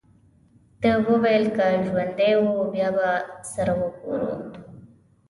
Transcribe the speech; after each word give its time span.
ده 0.81 0.93
وویل: 1.07 1.45
که 1.55 1.65
ژوندي 1.85 2.33
وو، 2.39 2.55
بیا 2.73 2.89
به 2.95 3.09
سره 3.51 3.73
ګورو. 4.01 4.31